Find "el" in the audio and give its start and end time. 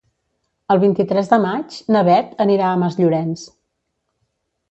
0.75-0.79